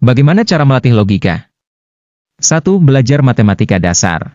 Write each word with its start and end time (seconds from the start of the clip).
Bagaimana 0.00 0.48
cara 0.48 0.64
melatih 0.64 0.96
logika? 0.96 1.52
1. 2.40 2.64
Belajar 2.80 3.20
matematika 3.20 3.76
dasar. 3.76 4.32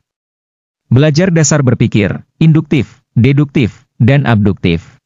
Belajar 0.94 1.34
dasar 1.34 1.66
berpikir, 1.66 2.22
induktif, 2.38 3.02
deduktif, 3.18 3.90
dan 3.98 4.30
abduktif. 4.30 5.02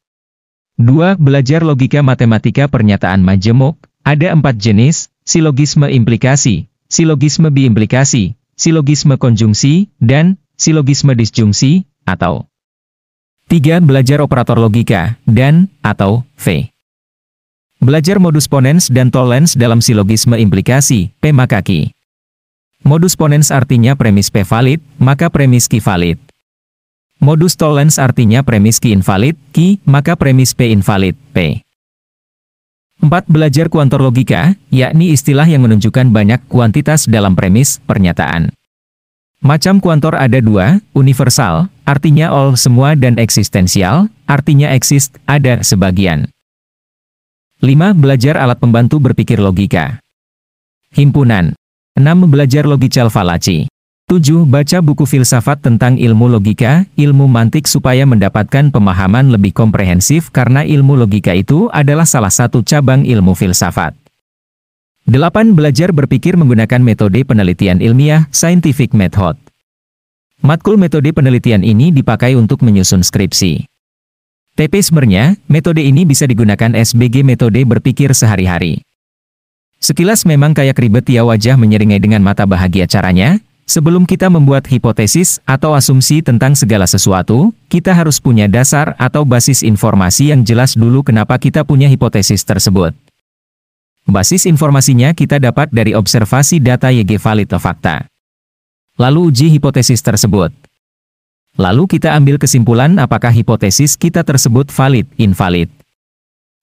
2. 0.75 1.15
Belajar 1.15 1.63
logika 1.63 2.03
matematika 2.03 2.67
pernyataan 2.67 3.23
majemuk. 3.23 3.79
Ada 4.03 4.35
empat 4.35 4.59
jenis, 4.59 5.07
silogisme 5.23 5.87
implikasi, 5.87 6.67
silogisme 6.91 7.47
biimplikasi, 7.55 8.35
silogisme 8.59 9.15
konjungsi, 9.15 9.95
dan 10.03 10.43
silogisme 10.59 11.15
disjungsi, 11.15 11.87
atau 12.03 12.51
3. 13.47 13.79
Belajar 13.79 14.19
operator 14.19 14.59
logika, 14.59 15.15
dan, 15.23 15.71
atau, 15.79 16.27
V. 16.35 16.67
Belajar 17.79 18.19
modus 18.19 18.51
ponens 18.51 18.91
dan 18.91 19.07
tollens 19.07 19.55
dalam 19.55 19.79
silogisme 19.79 20.35
implikasi, 20.35 21.15
P 21.23 21.31
makaki. 21.31 21.95
Modus 22.83 23.15
ponens 23.15 23.55
artinya 23.55 23.95
premis 23.95 24.27
P 24.27 24.43
valid, 24.43 24.83
maka 24.99 25.31
premis 25.31 25.71
Q 25.71 25.79
valid. 25.79 26.19
Modus 27.23 27.55
tollens 27.55 27.95
artinya 27.95 28.43
premis 28.43 28.83
Q 28.83 28.99
invalid, 28.99 29.39
Q, 29.55 29.79
maka 29.87 30.19
premis 30.19 30.51
P 30.51 30.75
invalid, 30.75 31.15
P. 31.31 31.63
4. 32.99 33.31
Belajar 33.31 33.71
kuantor 33.71 34.03
logika, 34.03 34.59
yakni 34.75 35.15
istilah 35.15 35.47
yang 35.47 35.63
menunjukkan 35.63 36.11
banyak 36.11 36.43
kuantitas 36.51 37.07
dalam 37.07 37.31
premis 37.31 37.79
pernyataan. 37.87 38.51
Macam 39.39 39.79
kuantor 39.79 40.19
ada 40.19 40.43
dua, 40.43 40.83
universal, 40.91 41.71
artinya 41.87 42.27
all 42.27 42.59
semua 42.59 42.99
dan 42.99 43.15
eksistensial, 43.15 44.11
artinya 44.27 44.67
exist, 44.75 45.15
ada 45.31 45.63
sebagian. 45.63 46.27
5. 47.59 47.75
Belajar 47.91 48.39
alat 48.39 48.55
pembantu 48.55 49.03
berpikir 49.03 49.35
logika. 49.35 49.99
Himpunan. 50.95 51.51
6. 51.99 52.31
Belajar 52.31 52.63
logical 52.63 53.11
fallacy. 53.11 53.67
7. 54.07 54.47
Baca 54.47 54.79
buku 54.79 55.03
filsafat 55.03 55.59
tentang 55.59 55.99
ilmu 55.99 56.31
logika, 56.31 56.87
ilmu 56.95 57.27
mantik 57.27 57.67
supaya 57.67 58.07
mendapatkan 58.07 58.71
pemahaman 58.71 59.35
lebih 59.35 59.51
komprehensif 59.51 60.31
karena 60.31 60.63
ilmu 60.63 61.03
logika 61.03 61.35
itu 61.35 61.67
adalah 61.75 62.07
salah 62.07 62.31
satu 62.31 62.63
cabang 62.63 63.03
ilmu 63.03 63.35
filsafat. 63.35 63.91
8. 65.11 65.51
Belajar 65.51 65.91
berpikir 65.91 66.39
menggunakan 66.39 66.79
metode 66.79 67.27
penelitian 67.27 67.83
ilmiah, 67.83 68.31
scientific 68.31 68.95
method. 68.95 69.35
Matkul 70.39 70.79
metode 70.79 71.11
penelitian 71.11 71.67
ini 71.67 71.91
dipakai 71.91 72.39
untuk 72.39 72.63
menyusun 72.63 73.03
skripsi. 73.03 73.67
TP 74.59 74.83
sebenarnya, 74.83 75.39
metode 75.47 75.79
ini 75.79 76.03
bisa 76.03 76.27
digunakan 76.27 76.75
SBG 76.75 77.23
metode 77.23 77.63
berpikir 77.63 78.11
sehari-hari. 78.11 78.83
Sekilas 79.79 80.27
memang 80.27 80.51
kayak 80.51 80.75
ribet 80.75 81.07
ya 81.07 81.23
wajah 81.23 81.55
menyeringai 81.55 82.03
dengan 82.03 82.19
mata 82.19 82.43
bahagia 82.43 82.83
caranya, 82.83 83.39
sebelum 83.63 84.03
kita 84.03 84.27
membuat 84.27 84.67
hipotesis 84.67 85.39
atau 85.47 85.71
asumsi 85.79 86.19
tentang 86.19 86.59
segala 86.59 86.83
sesuatu, 86.91 87.55
kita 87.71 87.95
harus 87.95 88.19
punya 88.19 88.51
dasar 88.51 88.99
atau 88.99 89.23
basis 89.23 89.63
informasi 89.63 90.35
yang 90.35 90.43
jelas 90.43 90.75
dulu 90.75 91.07
kenapa 91.07 91.39
kita 91.39 91.63
punya 91.63 91.87
hipotesis 91.87 92.43
tersebut. 92.43 92.91
Basis 94.11 94.43
informasinya 94.43 95.15
kita 95.15 95.39
dapat 95.39 95.71
dari 95.71 95.95
observasi 95.95 96.59
data 96.59 96.91
YG 96.91 97.15
valid 97.15 97.47
atau 97.47 97.63
fakta. 97.63 98.11
Lalu 98.99 99.31
uji 99.31 99.47
hipotesis 99.55 100.03
tersebut. 100.03 100.51
Lalu 101.59 101.99
kita 101.99 102.15
ambil 102.15 102.39
kesimpulan 102.39 102.95
apakah 103.03 103.35
hipotesis 103.35 103.99
kita 103.99 104.23
tersebut 104.23 104.71
valid, 104.71 105.03
invalid. 105.19 105.67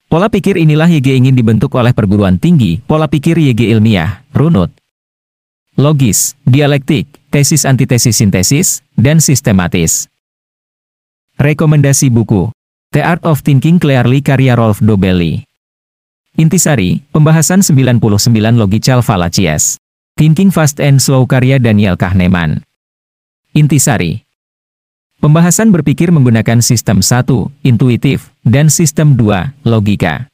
Pola 0.08 0.32
pikir 0.32 0.56
inilah 0.56 0.88
YG 0.88 1.20
ingin 1.20 1.36
dibentuk 1.36 1.76
oleh 1.76 1.92
perguruan 1.92 2.40
tinggi, 2.40 2.80
pola 2.80 3.04
pikir 3.04 3.36
YG 3.36 3.76
ilmiah, 3.76 4.24
runut. 4.32 4.72
Logis, 5.76 6.32
dialektik, 6.48 7.04
tesis 7.28 7.68
antitesis 7.68 8.16
sintesis, 8.16 8.80
dan 8.96 9.20
sistematis. 9.20 10.08
Rekomendasi 11.36 12.08
buku. 12.08 12.48
The 12.96 13.04
Art 13.04 13.28
of 13.28 13.44
Thinking 13.44 13.76
Clearly 13.76 14.24
karya 14.24 14.56
Rolf 14.56 14.80
Dobelli. 14.80 15.44
Intisari, 16.40 17.04
pembahasan 17.12 17.60
99 17.60 18.00
Logical 18.56 19.04
Fallacies. 19.04 19.76
Thinking 20.16 20.48
Fast 20.48 20.80
and 20.80 21.04
Slow 21.04 21.28
karya 21.28 21.60
Daniel 21.60 22.00
Kahneman. 22.00 22.64
Intisari, 23.52 24.25
Pembahasan 25.16 25.72
berpikir 25.72 26.12
menggunakan 26.12 26.60
sistem 26.60 27.00
1, 27.00 27.48
intuitif, 27.64 28.28
dan 28.44 28.68
sistem 28.68 29.16
2, 29.16 29.56
logika. 29.64 30.28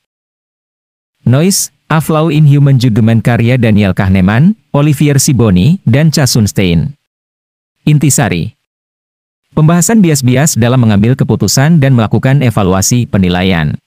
Noise, 1.23 1.71
A 1.87 2.03
Flaw 2.03 2.35
in 2.35 2.51
Human 2.51 2.83
Judgment 2.83 3.23
karya 3.23 3.55
Daniel 3.55 3.95
Kahneman, 3.95 4.59
Olivier 4.75 5.23
Siboni, 5.23 5.79
dan 5.87 6.11
Chasunstein. 6.11 6.99
Intisari 7.87 8.59
Pembahasan 9.55 10.03
bias-bias 10.03 10.59
dalam 10.59 10.83
mengambil 10.83 11.15
keputusan 11.15 11.79
dan 11.79 11.95
melakukan 11.95 12.43
evaluasi 12.43 13.07
penilaian. 13.07 13.79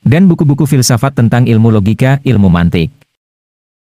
Dan 0.00 0.24
buku-buku 0.24 0.64
filsafat 0.64 1.20
tentang 1.20 1.44
ilmu 1.44 1.68
logika, 1.68 2.24
ilmu 2.24 2.48
mantik. 2.48 2.88